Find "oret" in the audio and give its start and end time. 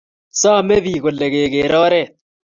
1.83-2.09